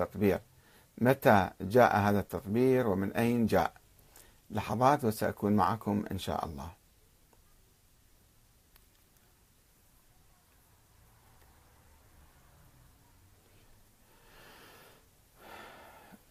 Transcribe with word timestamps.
التطبير 0.00 0.40
متى 0.98 1.50
جاء 1.60 1.96
هذا 1.96 2.20
التطبير 2.20 2.86
ومن 2.86 3.12
أين 3.12 3.46
جاء؟ 3.46 3.72
لحظات 4.50 5.04
وسأكون 5.04 5.52
معكم 5.56 6.04
إن 6.12 6.18
شاء 6.18 6.44
الله. 6.44 6.70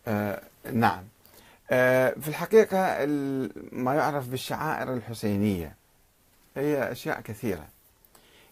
آه 0.08 0.42
نعم. 0.74 1.04
آه 1.72 2.10
في 2.10 2.28
الحقيقة 2.28 3.06
ما 3.72 3.96
يعرف 3.96 4.28
بالشعائر 4.28 4.94
الحسينية 4.94 5.76
هي 6.58 6.92
أشياء 6.92 7.22
كثيرة. 7.22 7.68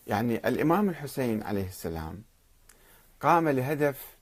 يعني 0.07 0.47
الإمام 0.47 0.89
الحسين 0.89 1.43
عليه 1.43 1.67
السلام 1.67 2.23
قام 3.21 3.49
لهدف 3.49 4.13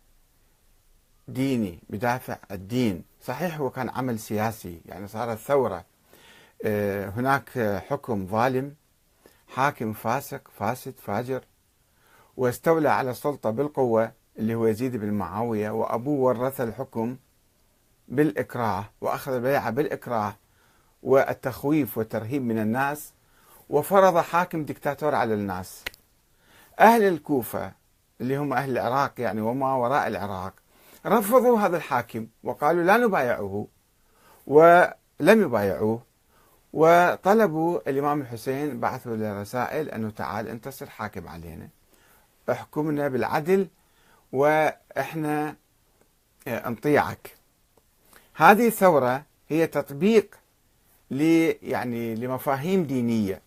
ديني 1.28 1.80
بدافع 1.90 2.38
الدين. 2.52 3.04
صحيح 3.22 3.58
هو 3.58 3.70
كان 3.70 3.90
عمل 3.90 4.20
سياسي 4.20 4.82
يعني 4.86 5.08
صارت 5.08 5.38
ثورة 5.38 5.86
آه، 6.66 7.10
هناك 7.10 7.50
حكم 7.90 8.28
ظالم 8.28 8.76
حاكم 9.48 9.94
فاسق 9.94 10.42
فاسد 10.58 10.94
فاجر. 11.00 11.44
واستولى 12.38 12.90
على 12.90 13.12
السلطة 13.12 13.50
بالقوة 13.50 14.12
اللي 14.40 14.56
هو 14.56 14.68
يزيد 14.68 14.96
بن 14.98 15.14
معاوية 15.14 15.70
وأبوه 15.70 16.20
ورث 16.20 16.62
الحكم 16.62 17.18
بالإكراه 18.08 18.86
وأخذ 19.02 19.34
البيعة 19.34 19.70
بالإكراه 19.70 20.36
والتخويف 21.04 21.98
والترهيب 21.98 22.42
من 22.42 22.60
الناس 22.60 23.14
وفرض 23.70 24.18
حاكم 24.18 24.66
دكتاتور 24.66 25.16
على 25.16 25.34
الناس. 25.34 25.84
أهل 26.80 27.04
الكوفة 27.04 27.72
اللي 28.22 28.38
هم 28.38 28.54
أهل 28.54 28.72
العراق 28.72 29.14
يعني 29.18 29.42
وما 29.42 29.76
وراء 29.76 30.08
العراق 30.08 30.54
رفضوا 31.06 31.60
هذا 31.60 31.78
الحاكم 31.78 32.28
وقالوا 32.44 32.84
لا 32.84 32.98
نبايعه 32.98 33.68
ولم 34.48 35.42
يبايعوه 35.42 36.02
وطلبوا 36.74 37.90
الإمام 37.90 38.22
الحسين 38.22 38.80
بعثوا 38.80 39.16
له 39.16 39.42
رسائل 39.42 39.90
أنه 39.90 40.10
تعال 40.10 40.48
أنت 40.48 40.66
تصير 40.66 40.90
حاكم 40.90 41.28
علينا. 41.28 41.70
احكمنا 42.52 43.08
بالعدل 43.08 43.68
وإحنا 44.32 45.56
آه، 46.48 46.70
نطيعك. 46.70 47.36
هذه 48.34 48.68
الثورة 48.68 49.24
هي 49.50 49.68
تطبيق 49.68 50.36
ل 51.12 51.22
يعني 51.62 52.16
لمفاهيم 52.16 52.84
دينية. 52.84 53.42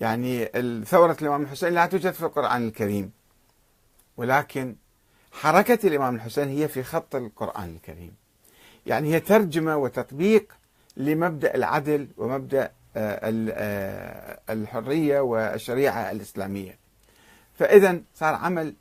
يعني 0.00 0.44
ثورة 0.84 1.16
الإمام 1.22 1.42
الحسين 1.42 1.72
لا 1.74 1.86
توجد 1.86 2.10
في 2.10 2.22
القرآن 2.22 2.68
الكريم. 2.68 3.12
ولكن 4.16 4.76
حركة 5.34 5.86
الإمام 5.88 6.14
الحسين 6.14 6.48
هي 6.48 6.68
في 6.68 6.82
خط 6.82 7.16
القرآن 7.16 7.76
الكريم. 7.76 8.14
يعني 8.86 9.14
هي 9.14 9.20
ترجمة 9.20 9.76
وتطبيق 9.76 10.52
لمبدأ 10.96 11.54
العدل 11.54 12.08
ومبدأ 12.16 12.70
آه، 12.96 13.50
آه، 13.52 14.40
الحرية 14.52 15.20
والشريعة 15.20 16.10
الإسلامية. 16.10 16.78
فإذا 17.58 18.00
صار 18.14 18.34
عمل 18.34 18.74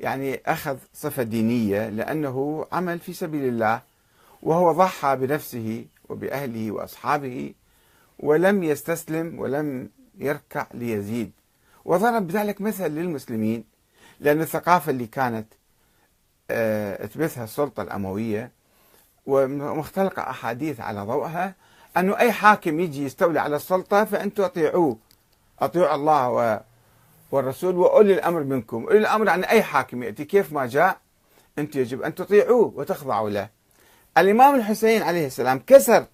يعني 0.00 0.40
أخذ 0.46 0.76
صفة 0.94 1.22
دينية 1.22 1.88
لأنه 1.88 2.66
عمل 2.72 2.98
في 2.98 3.12
سبيل 3.12 3.44
الله 3.48 3.82
وهو 4.42 4.72
ضحى 4.72 5.16
بنفسه 5.16 5.84
وبأهله 6.08 6.70
وأصحابه 6.70 7.54
ولم 8.18 8.62
يستسلم 8.62 9.38
ولم 9.38 9.90
يركع 10.18 10.66
ليزيد. 10.74 11.32
وضرب 11.84 12.26
بذلك 12.26 12.60
مثل 12.60 12.88
للمسلمين 12.88 13.64
لأن 14.20 14.40
الثقافة 14.40 14.90
اللي 14.90 15.06
كانت 15.06 15.46
آه، 16.50 17.06
تبثها 17.06 17.44
السلطة 17.44 17.82
الأموية 17.82 18.50
ومختلقة 19.26 20.22
أحاديث 20.22 20.80
على 20.80 21.00
ضوءها 21.00 21.54
أنه 21.96 22.18
أي 22.18 22.32
حاكم 22.32 22.80
يجي 22.80 23.04
يستولي 23.04 23.40
على 23.40 23.56
السلطة 23.56 24.04
فأنتم 24.04 24.42
أطيعوه 24.42 24.96
أطيعوا 25.60 25.94
الله 25.94 26.60
والرسول 27.30 27.76
وأولي 27.76 28.14
الأمر 28.14 28.42
منكم. 28.42 28.84
أولي 28.84 28.98
الأمر 28.98 29.28
عن 29.28 29.44
أي 29.44 29.62
حاكم 29.62 30.02
يأتي 30.02 30.24
كيف 30.24 30.52
ما 30.52 30.66
جاء 30.66 30.98
أنتم 31.58 31.80
يجب 31.80 32.02
أن 32.02 32.14
تطيعوه 32.14 32.72
وتخضعوا 32.76 33.30
له. 33.30 33.48
الإمام 34.18 34.54
الحسين 34.54 35.02
عليه 35.02 35.26
السلام 35.26 35.62
كسر 35.66 36.04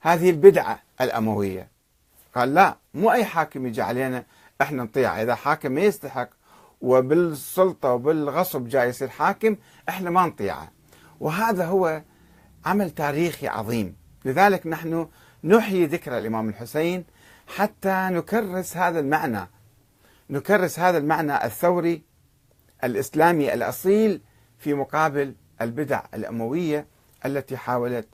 هذه 0.00 0.30
البدعة 0.30 0.82
الأموية. 1.00 1.68
قال 2.34 2.54
لا 2.54 2.76
مو 2.94 3.12
أي 3.12 3.24
حاكم 3.24 3.66
يجي 3.66 3.82
علينا 3.82 4.24
إحنا 4.62 4.82
نطيع. 4.82 5.22
إذا 5.22 5.34
حاكم 5.34 5.72
ما 5.72 5.80
يستحق 5.80 6.28
وبالسلطة 6.80 7.92
وبالغصب 7.92 8.68
جاي 8.68 8.88
يصير 8.88 9.08
حاكم 9.08 9.56
إحنا 9.88 10.10
ما 10.10 10.26
نطيعه. 10.26 10.72
وهذا 11.20 11.66
هو 11.66 12.02
عمل 12.66 12.90
تاريخي 12.90 13.48
عظيم. 13.48 13.96
لذلك 14.24 14.66
نحن 14.66 15.08
نحيي 15.44 15.86
ذكرى 15.86 16.18
الإمام 16.18 16.48
الحسين 16.48 17.04
حتى 17.46 18.08
نكرس 18.10 18.76
هذا 18.76 19.00
المعنى. 19.00 19.48
نكرس 20.30 20.78
هذا 20.78 20.98
المعنى 20.98 21.44
الثوري 21.44 22.02
الإسلامي 22.84 23.54
الأصيل 23.54 24.20
في 24.58 24.74
مقابل 24.74 25.34
البدع 25.60 26.02
الأموية 26.14 26.86
التي 27.26 27.56
حاولت 27.56 28.08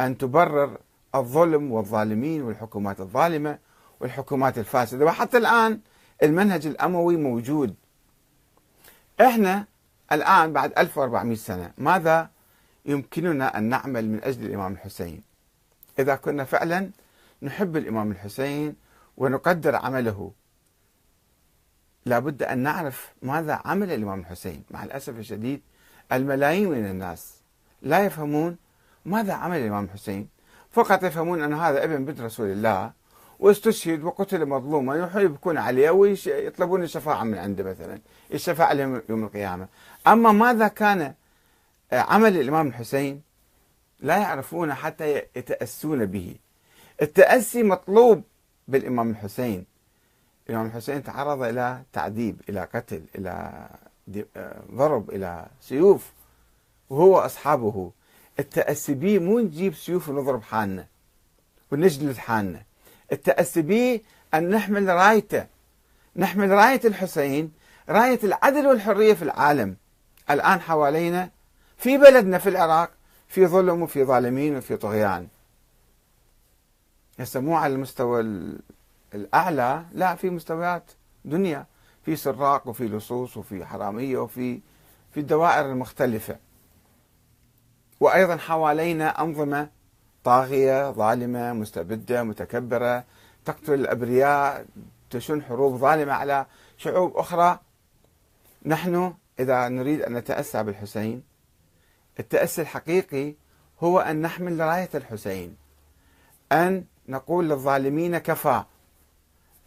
أن 0.00 0.18
تبرر 0.18 0.78
الظلم 1.14 1.72
والظالمين 1.72 2.42
والحكومات 2.42 3.00
الظالمة 3.00 3.58
والحكومات 4.00 4.58
الفاسدة. 4.58 5.04
وحتى 5.04 5.36
الآن 5.36 5.80
المنهج 6.22 6.66
الأموي 6.66 7.16
موجود. 7.16 7.74
إحنا 9.20 9.66
الآن 10.12 10.52
بعد 10.52 10.72
1400 10.78 11.36
سنة 11.36 11.72
ماذا 11.78 12.30
يمكننا 12.84 13.58
أن 13.58 13.64
نعمل 13.64 14.08
من 14.08 14.24
أجل 14.24 14.46
الإمام 14.46 14.72
الحسين؟ 14.72 15.22
إذا 15.98 16.16
كنا 16.16 16.44
فعلا 16.44 16.90
نحب 17.42 17.76
الإمام 17.76 18.10
الحسين 18.10 18.76
ونقدر 19.16 19.76
عمله. 19.76 20.32
لابد 22.06 22.42
أن 22.42 22.58
نعرف 22.58 23.12
ماذا 23.22 23.60
عمل 23.64 23.92
الإمام 23.92 24.20
الحسين. 24.20 24.64
مع 24.70 24.84
الأسف 24.84 25.18
الشديد 25.18 25.60
الملايين 26.12 26.70
من 26.70 26.86
الناس 26.86 27.34
لا 27.82 28.04
يفهمون 28.04 28.56
ماذا 29.04 29.32
عمل 29.32 29.56
الإمام 29.56 29.84
الحسين. 29.84 30.28
فقط 30.70 31.02
يفهمون 31.02 31.42
أن 31.42 31.54
هذا 31.54 31.84
ابن 31.84 32.04
بنت 32.04 32.20
رسول 32.20 32.46
الله. 32.46 32.92
واستشهد 33.40 34.04
وقتل 34.04 34.46
مظلوما 34.46 34.96
يروحون 34.96 35.22
يبكون 35.22 35.58
عليه 35.58 35.90
ويطلبون 35.90 36.82
الشفاعة 36.82 37.24
من 37.24 37.38
عنده 37.38 37.64
مثلا. 37.64 37.98
الشفاعة 38.34 38.72
لهم 38.72 39.02
يوم 39.08 39.24
القيامة. 39.24 39.68
أما 40.06 40.32
ماذا 40.32 40.68
كان 40.68 41.14
عمل 41.92 42.40
الإمام 42.40 42.66
الحسين؟ 42.66 43.22
لا 44.00 44.16
يعرفون 44.16 44.74
حتى 44.74 45.22
يتأسون 45.36 46.06
به. 46.06 46.36
التأسي 47.02 47.62
مطلوب 47.62 48.22
بالإمام 48.68 49.10
الحسين. 49.10 49.64
الإمام 50.48 50.66
الحسين 50.66 51.02
تعرض 51.02 51.42
إلى 51.42 51.82
تعذيب 51.92 52.40
إلى 52.48 52.68
قتل 52.74 53.02
إلى 53.18 53.66
ضرب 54.74 55.10
إلى 55.10 55.46
سيوف. 55.60 56.12
وهو 56.90 57.18
أصحابه. 57.18 57.90
التأسي 58.38 58.94
به 58.94 59.18
مو 59.18 59.38
نجيب 59.38 59.74
سيوف 59.74 60.08
ونضرب 60.08 60.42
حالنا 60.42 60.86
ونجلد 61.72 62.16
حالنا. 62.16 62.69
التأسي 63.12 63.62
به 63.62 64.00
أن 64.34 64.50
نحمل 64.50 64.88
رايته. 64.88 65.46
نحمل 66.16 66.50
راية 66.50 66.80
الحسين 66.84 67.52
راية 67.88 68.20
العدل 68.24 68.66
والحرية 68.66 69.14
في 69.14 69.22
العالم. 69.22 69.76
الآن 70.30 70.60
حوالينا 70.60 71.30
في 71.76 71.98
بلدنا 71.98 72.38
في 72.38 72.48
العراق 72.48 72.90
في 73.28 73.46
ظلم 73.46 73.82
وفي 73.82 74.04
ظالمين 74.04 74.56
وفي 74.56 74.76
طغيان. 74.76 75.28
هسه 77.20 77.40
مو 77.40 77.56
على 77.56 77.74
المستوى 77.74 78.20
الأعلى 79.14 79.84
لا 79.92 80.14
في 80.14 80.30
مستويات 80.30 80.90
دنيا. 81.24 81.66
في 82.04 82.16
سراق 82.16 82.68
وفي 82.68 82.88
لصوص 82.88 83.36
وفي 83.36 83.64
حرامية 83.64 84.18
وفي 84.18 84.60
في 85.14 85.20
الدوائر 85.20 85.66
المختلفة 85.66 86.36
وأيضا 88.00 88.36
حوالينا 88.36 89.22
أنظمة 89.22 89.68
طاغية 90.24 90.90
ظالمة 90.90 91.52
مستبدة 91.52 92.22
متكبرة 92.22 93.04
تقتل 93.44 93.74
الأبرياء 93.74 94.66
تشن 95.10 95.42
حروب 95.42 95.76
ظالمة 95.76 96.12
على 96.12 96.46
شعوب 96.76 97.16
أخرى. 97.16 97.58
نحن 98.66 99.14
إذا 99.40 99.68
نريد 99.68 100.02
أن 100.02 100.12
نتأسى 100.12 100.62
بالحسين 100.62 101.22
التأسي 102.20 102.62
الحقيقي 102.62 103.34
هو 103.80 104.00
أن 104.00 104.22
نحمل 104.22 104.60
راية 104.60 104.88
الحسين 104.94 105.56
أن 106.52 106.84
نقول 107.08 107.48
للظالمين 107.48 108.18
كفى 108.18 108.64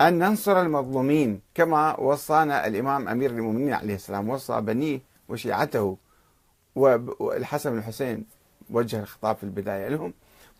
أن 0.01 0.19
ننصر 0.19 0.61
المظلومين 0.61 1.41
كما 1.55 1.99
وصانا 1.99 2.67
الإمام 2.67 3.07
أمير 3.07 3.31
المؤمنين 3.31 3.73
عليه 3.73 3.95
السلام 3.95 4.29
وصى 4.29 4.61
بنيه 4.61 4.99
وشيعته 5.29 5.97
والحسن 6.75 7.77
الحسين 7.77 8.25
وجه 8.69 8.99
الخطاب 8.99 9.35
في 9.35 9.43
البداية 9.43 9.87
لهم. 9.87 10.13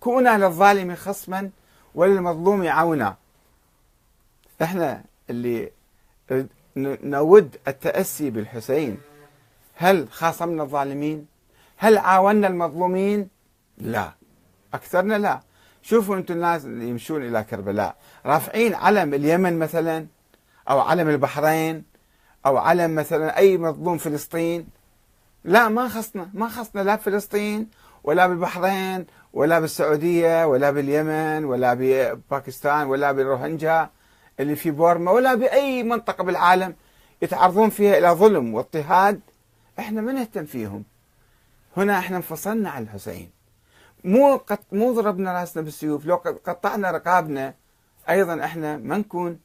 كونا 0.04 0.38
للظالم 0.38 0.96
خصما 0.96 1.50
وللمظلوم 1.96 2.68
عونا. 2.68 3.16
إحنا 4.62 5.04
اللي 5.30 5.72
نود 6.78 7.58
التأسي 7.68 8.30
بالحسين. 8.30 8.98
هل 9.76 10.08
خاصمنا 10.12 10.64
الظالمين؟ 10.64 11.26
هل 11.78 11.98
عاوننا 11.98 12.48
المظلومين؟ 12.48 13.30
لا. 13.78 14.14
أكثرنا 14.74 15.18
لا. 15.18 15.42
شوفوا 15.82 16.16
أنتم 16.16 16.34
الناس 16.34 16.66
اللي 16.66 16.90
يمشون 16.90 17.28
إلى 17.28 17.44
كربلاء. 17.44 17.96
رافعين 18.26 18.74
علم 18.74 19.14
اليمن 19.14 19.60
مثلا 19.60 20.06
أو 20.70 20.80
علم 20.80 21.10
البحرين 21.10 21.84
أو 22.46 22.58
علم 22.58 22.96
مثلا 22.96 23.38
أي 23.38 23.58
مظلوم 23.58 23.98
فلسطين. 23.98 24.68
لا 25.44 25.70
ما 25.70 25.88
خصنا. 25.88 26.30
ما 26.34 26.48
خصنا 26.48 26.82
لا 26.82 26.96
بفلسطين 26.96 27.68
ولا 28.04 28.28
بالبحرين 28.28 29.06
ولا 29.34 29.60
بالسعودية 29.60 30.46
ولا 30.46 30.72
باليمن 30.72 31.46
ولا 31.46 31.74
بباكستان 31.74 32.88
ولا 32.88 33.12
بالروهنجا 33.12 33.90
اللي 34.40 34.56
في 34.56 34.72
بورما 34.72 35.12
ولا 35.12 35.36
بأي 35.36 35.84
منطقة 35.84 36.24
بالعالم 36.24 36.76
يتعرضون 37.22 37.70
فيها 37.70 37.98
إلى 37.98 38.10
ظلم 38.10 38.54
واضطهاد. 38.54 39.22
إحنا 39.80 40.02
ما 40.02 40.12
نهتم 40.12 40.46
فيهم. 40.46 40.84
هنا 41.78 42.00
إحنا 42.00 42.18
انفصلنا 42.18 42.70
عن 42.70 42.84
الحسين. 42.84 43.30
مو 44.04 44.36
قط 44.36 44.60
مو 44.72 44.94
ضربنا 44.94 45.34
رأسنا 45.34 45.64
بالسيوف. 45.64 46.06
لو 46.06 46.16
قطعنا 46.16 46.92
رقابنا 46.92 47.54
أيضا 48.10 48.44
إحنا 48.44 48.78
ما 48.78 48.98
نكون 48.98 49.40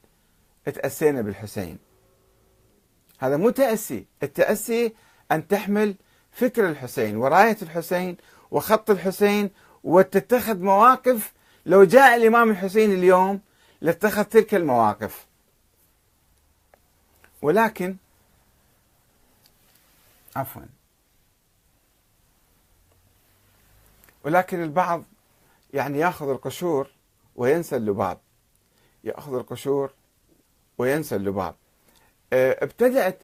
تأسينا 0.65 1.21
بالحسين. 1.21 1.77
هذا 3.19 3.37
مو 3.37 3.49
تأسي. 3.49 4.05
التأسي 4.23 4.93
أن 5.31 5.47
تحمل 5.47 5.95
فكر 6.31 6.69
الحسين 6.69 7.17
وراية 7.17 7.57
الحسين 7.61 8.17
وخط 8.51 8.89
الحسين 8.89 9.49
وتتخذ 9.83 10.57
مواقف. 10.59 11.33
لو 11.65 11.83
جاء 11.83 12.15
الإمام 12.15 12.51
الحسين 12.51 12.91
اليوم 12.91 13.41
لاتخذ 13.81 14.23
تلك 14.23 14.55
المواقف. 14.55 15.25
ولكن 17.41 17.95
عفوا. 20.35 20.61
ولكن 24.23 24.63
البعض 24.63 25.03
يعني 25.73 25.99
يأخذ 25.99 26.29
القشور 26.29 26.89
وينسى 27.35 27.75
اللباب. 27.75 28.17
يأخذ 29.03 29.33
القشور 29.33 29.93
وينسى 30.77 31.15
اللباب. 31.15 31.55
آه، 32.33 32.63
ابتدأت 32.63 33.17